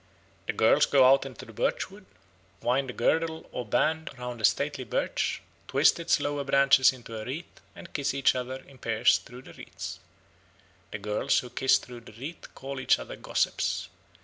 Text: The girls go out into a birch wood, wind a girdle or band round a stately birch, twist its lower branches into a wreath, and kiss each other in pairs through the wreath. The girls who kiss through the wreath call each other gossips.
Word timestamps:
The 0.47 0.53
girls 0.53 0.87
go 0.87 1.05
out 1.05 1.27
into 1.27 1.47
a 1.47 1.53
birch 1.53 1.91
wood, 1.91 2.07
wind 2.63 2.89
a 2.89 2.93
girdle 2.93 3.47
or 3.51 3.63
band 3.67 4.09
round 4.17 4.41
a 4.41 4.45
stately 4.45 4.83
birch, 4.83 5.43
twist 5.67 5.99
its 5.99 6.19
lower 6.19 6.43
branches 6.43 6.91
into 6.91 7.15
a 7.15 7.23
wreath, 7.23 7.61
and 7.75 7.93
kiss 7.93 8.15
each 8.15 8.33
other 8.33 8.63
in 8.63 8.79
pairs 8.79 9.19
through 9.19 9.43
the 9.43 9.53
wreath. 9.53 9.99
The 10.89 10.97
girls 10.97 11.37
who 11.41 11.51
kiss 11.51 11.77
through 11.77 11.99
the 11.99 12.13
wreath 12.13 12.55
call 12.55 12.79
each 12.79 12.97
other 12.97 13.15
gossips. 13.15 13.89